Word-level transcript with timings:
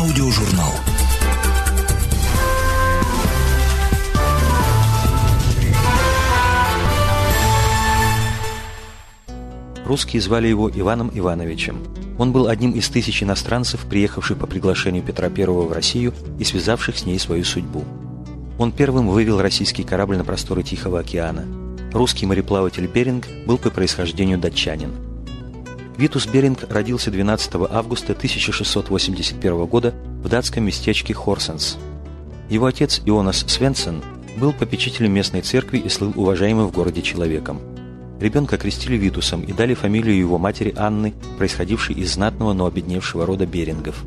Аудиожурнал. 0.00 0.72
Русские 9.84 10.22
звали 10.22 10.48
его 10.48 10.70
Иваном 10.70 11.10
Ивановичем. 11.12 11.84
Он 12.16 12.32
был 12.32 12.48
одним 12.48 12.70
из 12.70 12.88
тысяч 12.88 13.22
иностранцев, 13.22 13.80
приехавших 13.90 14.38
по 14.38 14.46
приглашению 14.46 15.02
Петра 15.02 15.28
I 15.28 15.44
в 15.44 15.70
Россию 15.70 16.14
и 16.38 16.44
связавших 16.44 16.96
с 16.96 17.04
ней 17.04 17.18
свою 17.18 17.44
судьбу. 17.44 17.84
Он 18.58 18.72
первым 18.72 19.06
вывел 19.06 19.42
российский 19.42 19.82
корабль 19.82 20.16
на 20.16 20.24
просторы 20.24 20.62
Тихого 20.62 21.00
океана. 21.00 21.44
Русский 21.92 22.24
мореплаватель 22.24 22.86
Беринг 22.86 23.26
был 23.46 23.58
по 23.58 23.68
происхождению 23.68 24.38
датчанин. 24.38 25.09
Витус 26.00 26.26
Беринг 26.26 26.64
родился 26.70 27.10
12 27.10 27.56
августа 27.70 28.12
1681 28.12 29.66
года 29.66 29.92
в 30.24 30.30
датском 30.30 30.64
местечке 30.64 31.12
Хорсенс. 31.12 31.76
Его 32.48 32.64
отец 32.64 33.02
Ионас 33.04 33.44
Свенсен 33.46 34.02
был 34.38 34.54
попечителем 34.54 35.12
местной 35.12 35.42
церкви 35.42 35.76
и 35.76 35.90
слыл 35.90 36.14
уважаемым 36.16 36.68
в 36.68 36.72
городе 36.72 37.02
человеком. 37.02 37.60
Ребенка 38.18 38.56
крестили 38.56 38.96
Витусом 38.96 39.42
и 39.42 39.52
дали 39.52 39.74
фамилию 39.74 40.16
его 40.16 40.38
матери 40.38 40.72
Анны, 40.74 41.12
происходившей 41.36 41.96
из 41.96 42.14
знатного, 42.14 42.54
но 42.54 42.64
обедневшего 42.64 43.26
рода 43.26 43.44
Берингов. 43.44 44.02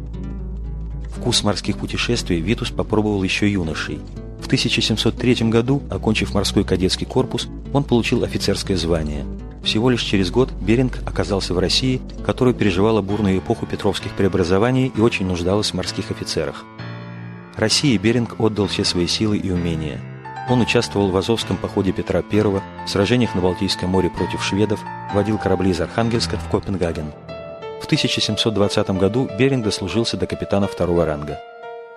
Вкус 1.15 1.43
морских 1.43 1.77
путешествий 1.77 2.39
Витус 2.39 2.71
попробовал 2.71 3.21
еще 3.21 3.47
юношей. 3.47 3.99
В 4.41 4.47
1703 4.47 5.47
году, 5.51 5.83
окончив 5.91 6.33
морской 6.33 6.63
кадетский 6.63 7.05
корпус, 7.05 7.47
он 7.71 7.83
получил 7.83 8.23
офицерское 8.23 8.77
звание. 8.77 9.27
Всего 9.63 9.89
лишь 9.89 10.03
через 10.03 10.29
год 10.29 10.51
Беринг 10.51 10.99
оказался 11.05 11.53
в 11.53 11.59
России, 11.59 12.01
которая 12.25 12.53
переживала 12.53 13.01
бурную 13.01 13.37
эпоху 13.37 13.65
петровских 13.65 14.11
преобразований 14.11 14.91
и 14.95 15.01
очень 15.01 15.25
нуждалась 15.25 15.71
в 15.71 15.73
морских 15.75 16.11
офицерах. 16.11 16.65
России 17.55 17.97
Беринг 17.97 18.39
отдал 18.39 18.67
все 18.67 18.83
свои 18.83 19.07
силы 19.07 19.37
и 19.37 19.51
умения– 19.51 20.01
он 20.49 20.59
участвовал 20.59 21.09
в 21.09 21.17
Азовском 21.17 21.57
походе 21.57 21.93
Петра 21.93 22.21
I, 22.29 22.41
в 22.41 22.61
сражениях 22.87 23.33
на 23.33 23.41
Балтийском 23.41 23.89
море 23.89 24.09
против 24.09 24.43
шведов, 24.43 24.81
водил 25.13 25.37
корабли 25.37 25.71
из 25.71 25.79
Архангельска 25.79 26.37
в 26.37 26.49
Копенгаген. 26.49 27.13
В 27.81 27.85
1720 27.85 28.89
году 28.91 29.29
Беринг 29.37 29.63
дослужился 29.63 30.17
до 30.17 30.27
капитана 30.27 30.67
второго 30.67 31.05
ранга. 31.05 31.39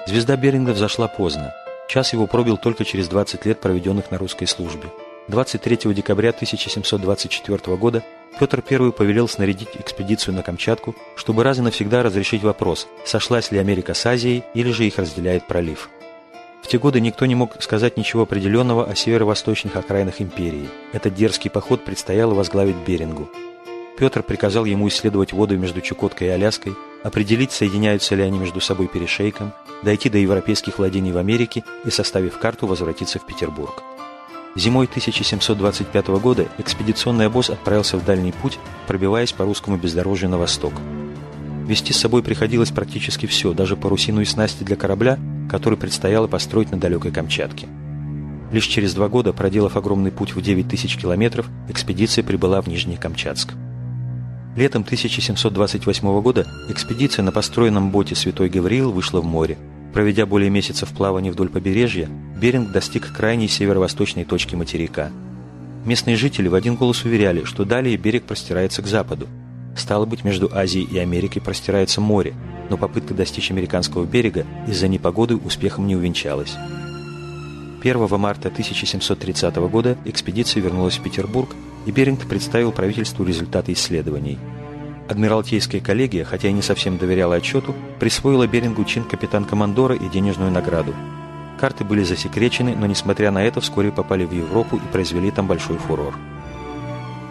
Звезда 0.06 0.36
Беринга 0.36 0.70
взошла 0.70 1.08
поздно. 1.08 1.52
Час 1.88 2.12
его 2.12 2.26
пробил 2.26 2.56
только 2.56 2.84
через 2.84 3.08
20 3.08 3.46
лет, 3.46 3.60
проведенных 3.60 4.10
на 4.10 4.18
русской 4.18 4.46
службе. 4.46 4.88
23 5.28 5.92
декабря 5.92 6.30
1724 6.30 7.76
года 7.76 8.04
Петр 8.38 8.62
I 8.70 8.92
повелел 8.92 9.26
снарядить 9.26 9.70
экспедицию 9.74 10.34
на 10.34 10.42
Камчатку, 10.42 10.94
чтобы 11.16 11.42
раз 11.42 11.58
и 11.58 11.62
навсегда 11.62 12.04
разрешить 12.04 12.44
вопрос, 12.44 12.86
сошлась 13.04 13.50
ли 13.50 13.58
Америка 13.58 13.94
с 13.94 14.06
Азией 14.06 14.44
или 14.54 14.70
же 14.70 14.86
их 14.86 14.98
разделяет 14.98 15.46
пролив. 15.48 15.90
В 16.62 16.68
те 16.68 16.78
годы 16.78 17.00
никто 17.00 17.26
не 17.26 17.34
мог 17.34 17.60
сказать 17.60 17.96
ничего 17.96 18.22
определенного 18.22 18.84
о 18.84 18.94
северо-восточных 18.94 19.74
окраинах 19.74 20.20
империи. 20.20 20.68
Этот 20.92 21.14
дерзкий 21.14 21.48
поход 21.48 21.84
предстояло 21.84 22.34
возглавить 22.34 22.76
Берингу. 22.86 23.28
Петр 23.98 24.22
приказал 24.22 24.64
ему 24.64 24.86
исследовать 24.88 25.32
воду 25.32 25.56
между 25.56 25.80
Чукоткой 25.80 26.28
и 26.28 26.30
Аляской, 26.30 26.74
определить, 27.02 27.50
соединяются 27.50 28.14
ли 28.14 28.22
они 28.22 28.38
между 28.38 28.60
собой 28.60 28.88
перешейком, 28.88 29.52
дойти 29.82 30.08
до 30.08 30.18
европейских 30.18 30.78
владений 30.78 31.12
в 31.12 31.18
Америке 31.18 31.64
и, 31.84 31.90
составив 31.90 32.38
карту, 32.38 32.66
возвратиться 32.66 33.18
в 33.18 33.26
Петербург. 33.26 33.82
Зимой 34.56 34.86
1725 34.86 36.06
года 36.18 36.48
экспедиционный 36.56 37.26
обоз 37.26 37.50
отправился 37.50 37.98
в 37.98 38.04
дальний 38.06 38.32
путь, 38.32 38.58
пробиваясь 38.86 39.32
по 39.32 39.44
русскому 39.44 39.76
бездорожью 39.76 40.30
на 40.30 40.38
восток. 40.38 40.72
Вести 41.66 41.92
с 41.92 41.98
собой 41.98 42.22
приходилось 42.22 42.70
практически 42.70 43.26
все, 43.26 43.52
даже 43.52 43.76
парусину 43.76 44.22
и 44.22 44.24
снасти 44.24 44.64
для 44.64 44.76
корабля, 44.76 45.18
который 45.50 45.76
предстояло 45.76 46.26
построить 46.26 46.70
на 46.70 46.78
далекой 46.78 47.12
Камчатке. 47.12 47.68
Лишь 48.50 48.66
через 48.66 48.94
два 48.94 49.08
года, 49.08 49.34
проделав 49.34 49.76
огромный 49.76 50.10
путь 50.10 50.34
в 50.34 50.40
9 50.40 50.68
тысяч 50.68 50.96
километров, 50.96 51.46
экспедиция 51.68 52.24
прибыла 52.24 52.62
в 52.62 52.66
Нижний 52.66 52.96
Камчатск. 52.96 53.52
Летом 54.56 54.82
1728 54.82 56.20
года 56.22 56.46
экспедиция 56.70 57.22
на 57.24 57.32
построенном 57.32 57.90
боте 57.90 58.14
«Святой 58.14 58.48
Гавриил» 58.48 58.90
вышла 58.90 59.20
в 59.20 59.26
море. 59.26 59.58
Проведя 59.96 60.26
более 60.26 60.50
месяца 60.50 60.84
в 60.84 60.90
плавании 60.90 61.30
вдоль 61.30 61.48
побережья, 61.48 62.06
Беринг 62.38 62.70
достиг 62.70 63.10
крайней 63.14 63.48
северо-восточной 63.48 64.26
точки 64.26 64.54
материка. 64.54 65.10
Местные 65.86 66.16
жители 66.16 66.48
в 66.48 66.54
один 66.54 66.74
голос 66.74 67.06
уверяли, 67.06 67.44
что 67.44 67.64
далее 67.64 67.96
берег 67.96 68.24
простирается 68.24 68.82
к 68.82 68.86
западу. 68.86 69.26
Стало 69.74 70.04
быть, 70.04 70.22
между 70.22 70.54
Азией 70.54 70.84
и 70.84 70.98
Америкой 70.98 71.40
простирается 71.40 72.02
море, 72.02 72.34
но 72.68 72.76
попытка 72.76 73.14
достичь 73.14 73.50
американского 73.50 74.04
берега 74.04 74.44
из-за 74.68 74.86
непогоды 74.86 75.34
успехом 75.34 75.86
не 75.86 75.96
увенчалась. 75.96 76.56
1 77.82 78.20
марта 78.20 78.48
1730 78.48 79.56
года 79.56 79.96
экспедиция 80.04 80.62
вернулась 80.62 80.98
в 80.98 81.02
Петербург, 81.02 81.56
и 81.86 81.90
Беринг 81.90 82.26
представил 82.26 82.70
правительству 82.70 83.24
результаты 83.24 83.72
исследований. 83.72 84.38
Адмиралтейская 85.08 85.80
коллегия, 85.80 86.24
хотя 86.24 86.48
и 86.48 86.52
не 86.52 86.62
совсем 86.62 86.98
доверяла 86.98 87.36
отчету, 87.36 87.74
присвоила 88.00 88.46
Берингу 88.46 88.84
чин 88.84 89.04
капитан-командора 89.04 89.94
и 89.94 90.08
денежную 90.08 90.50
награду. 90.50 90.94
Карты 91.60 91.84
были 91.84 92.02
засекречены, 92.02 92.74
но, 92.76 92.86
несмотря 92.86 93.30
на 93.30 93.42
это, 93.44 93.60
вскоре 93.60 93.90
попали 93.90 94.24
в 94.24 94.32
Европу 94.32 94.76
и 94.76 94.92
произвели 94.92 95.30
там 95.30 95.46
большой 95.46 95.78
фурор. 95.78 96.14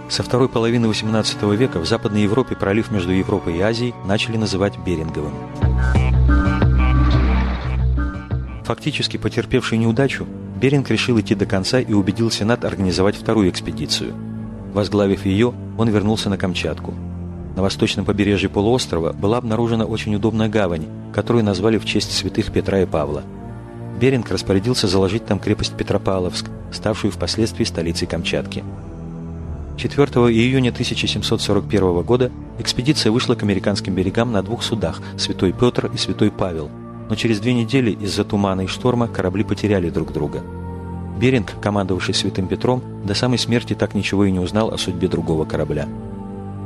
Со 0.09 0.23
второй 0.23 0.49
половины 0.49 0.85
XVIII 0.85 1.55
века 1.55 1.79
в 1.79 1.85
Западной 1.85 2.23
Европе 2.23 2.55
пролив 2.55 2.91
между 2.91 3.11
Европой 3.11 3.57
и 3.57 3.61
Азией 3.61 3.93
начали 4.05 4.37
называть 4.37 4.77
Беринговым. 4.77 5.33
Фактически 8.63 9.17
потерпевший 9.17 9.77
неудачу, 9.77 10.25
Беринг 10.59 10.89
решил 10.89 11.19
идти 11.19 11.35
до 11.35 11.45
конца 11.45 11.79
и 11.79 11.93
убедил 11.93 12.31
Сенат 12.31 12.65
организовать 12.65 13.15
вторую 13.15 13.49
экспедицию. 13.49 14.15
Возглавив 14.73 15.25
ее, 15.25 15.53
он 15.77 15.89
вернулся 15.89 16.29
на 16.29 16.37
Камчатку. 16.37 16.93
На 17.55 17.61
восточном 17.61 18.05
побережье 18.05 18.49
полуострова 18.49 19.13
была 19.13 19.37
обнаружена 19.37 19.85
очень 19.85 20.13
удобная 20.15 20.49
гавань, 20.49 20.87
которую 21.13 21.43
назвали 21.45 21.77
в 21.77 21.85
честь 21.85 22.11
святых 22.11 22.51
Петра 22.51 22.81
и 22.81 22.85
Павла. 22.85 23.23
Беринг 23.99 24.29
распорядился 24.29 24.87
заложить 24.87 25.25
там 25.25 25.39
крепость 25.39 25.73
Петропавловск, 25.77 26.47
ставшую 26.71 27.11
впоследствии 27.11 27.63
столицей 27.63 28.07
Камчатки. 28.07 28.63
4 29.77 30.05
июня 30.05 30.69
1741 30.69 32.01
года 32.01 32.31
экспедиция 32.59 33.11
вышла 33.11 33.35
к 33.35 33.43
американским 33.43 33.93
берегам 33.93 34.31
на 34.31 34.41
двух 34.41 34.63
судах 34.63 35.01
«Святой 35.17 35.53
Петр» 35.53 35.89
и 35.93 35.97
«Святой 35.97 36.31
Павел», 36.31 36.69
но 37.09 37.15
через 37.15 37.39
две 37.39 37.53
недели 37.53 37.91
из-за 37.91 38.25
тумана 38.25 38.61
и 38.61 38.67
шторма 38.67 39.07
корабли 39.07 39.43
потеряли 39.43 39.89
друг 39.89 40.11
друга. 40.11 40.41
Беринг, 41.19 41.53
командовавший 41.61 42.13
Святым 42.13 42.47
Петром, 42.47 42.81
до 43.05 43.13
самой 43.13 43.37
смерти 43.37 43.75
так 43.75 43.95
ничего 43.95 44.25
и 44.25 44.31
не 44.31 44.39
узнал 44.39 44.73
о 44.73 44.77
судьбе 44.77 45.07
другого 45.07 45.45
корабля. 45.45 45.87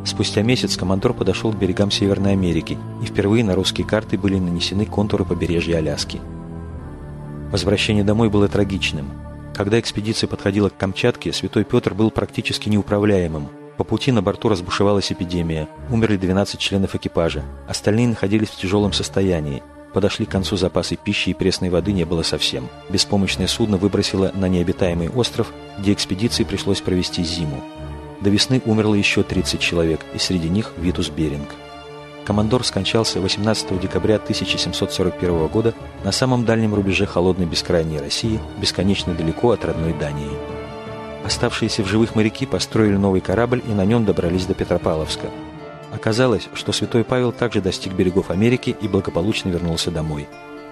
Спустя 0.10 0.42
месяц 0.42 0.76
командор 0.76 1.14
подошел 1.14 1.54
к 1.54 1.58
берегам 1.58 1.92
Северной 1.92 2.32
Америки, 2.32 2.80
и 3.04 3.06
впервые 3.06 3.44
на 3.44 3.54
русские 3.54 3.86
карты 3.86 4.18
были 4.18 4.40
нанесены 4.40 4.88
контуры 4.88 5.24
побережья 5.24 5.78
Аляски. 5.78 6.20
Возвращение 7.52 8.04
домой 8.04 8.30
было 8.30 8.48
трагичным– 8.48 9.12
когда 9.60 9.78
экспедиция 9.78 10.30
подходила 10.30 10.70
к 10.70 10.78
Камчатке, 10.78 11.34
Святой 11.34 11.66
Петр 11.66 11.94
был 11.94 12.12
практически 12.12 12.70
неуправляемым. 12.70 13.50
По 13.76 13.84
пути 13.84 14.10
на 14.14 14.22
борту 14.22 14.48
разбушевалась 14.48 15.12
эпидемия. 15.12 15.68
Умерли 15.90 16.16
12 16.16 16.58
членов 16.58 16.96
экипажа. 16.96 17.44
Остальные 17.68 18.08
находились 18.08 18.48
в 18.48 18.56
тяжелом 18.56 18.94
состоянии. 18.94 19.62
Подошли 19.94 20.26
к 20.26 20.30
концу 20.30 20.56
запасы 20.56 20.96
пищи 20.96 21.32
и 21.32 21.34
пресной 21.34 21.70
воды 21.70 21.92
не 21.92 22.06
было 22.06 22.24
совсем. 22.24 22.70
Беспомощное 22.90 23.48
судно 23.48 23.76
выбросило 23.76 24.32
на 24.34 24.48
необитаемый 24.48 25.10
остров, 25.10 25.52
где 25.78 25.92
экспедиции 25.92 26.46
пришлось 26.46 26.80
провести 26.80 27.22
зиму. 27.26 27.62
До 28.22 28.30
весны 28.30 28.62
умерло 28.66 28.96
еще 28.96 29.24
30 29.24 29.60
человек, 29.60 30.02
и 30.14 30.18
среди 30.18 30.50
них 30.50 30.74
Витус 30.78 31.10
Беринг. 31.10 31.50
Командор 32.26 32.64
скончался 32.64 33.22
18 33.22 33.80
декабря 33.80 34.18
1741 34.18 35.48
года 35.48 35.74
на 36.04 36.12
самом 36.12 36.46
дальнем 36.46 36.76
рубеже 36.76 37.06
холодной 37.06 37.46
бескрайней 37.46 38.00
России, 38.00 38.40
бесконечно 38.62 39.16
далеко 39.16 39.52
от 39.52 39.66
родной 39.66 39.94
Дании. 39.94 40.30
Оставшиеся 41.26 41.84
в 41.84 41.88
живых 41.88 42.16
моряки 42.16 42.46
построили 42.46 42.98
новый 42.98 43.22
корабль 43.22 43.64
и 43.68 43.72
на 43.72 43.86
нем 43.86 44.06
добрались 44.06 44.46
до 44.46 44.54
Петропавловска. 44.54 45.28
Оказалось, 45.92 46.50
что 46.54 46.72
святой 46.72 47.04
Павел 47.04 47.32
также 47.32 47.62
достиг 47.62 47.94
берегов 47.94 48.30
Америки 48.30 48.76
и 48.80 48.88
благополучно 48.88 49.50
вернулся 49.50 49.90
домой. 49.90 50.28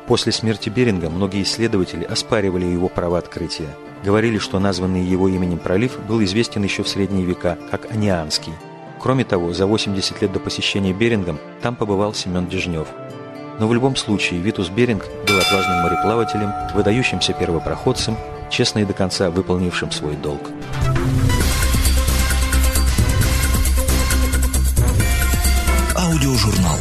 После 0.08 0.32
смерти 0.32 0.70
Беринга 0.70 1.10
многие 1.10 1.44
исследователи 1.44 2.04
оспаривали 2.04 2.66
его 2.66 2.88
право 2.88 3.18
открытия. 3.18 3.70
Говорили, 4.04 4.38
что 4.38 4.60
названный 4.60 5.04
его 5.04 5.28
именем 5.28 5.60
пролив 5.60 6.00
был 6.08 6.24
известен 6.24 6.64
еще 6.64 6.84
в 6.84 6.88
средние 6.88 7.26
века 7.26 7.58
как 7.72 7.92
Анианский– 7.92 8.54
Кроме 9.00 9.24
того, 9.24 9.54
за 9.54 9.66
80 9.68 10.22
лет 10.22 10.32
до 10.32 10.40
посещения 10.40 10.94
Берингом 10.94 11.40
там 11.62 11.76
побывал 11.76 12.14
Семен 12.14 12.48
Дежнев. 12.48 12.88
Но 13.60 13.68
в 13.68 13.74
любом 13.74 13.96
случае 13.96 14.42
Витус 14.42 14.70
Беринг 14.70 15.06
был 15.28 15.38
отважным 15.38 15.82
мореплавателем, 15.82 16.52
выдающимся 16.74 17.34
первопроходцем, 17.34 18.18
честно 18.50 18.80
и 18.80 18.86
до 18.86 18.94
конца 18.94 19.30
выполнившим 19.30 19.92
свой 19.92 20.16
долг. 20.16 20.42
Аудиожурнал. 25.96 26.78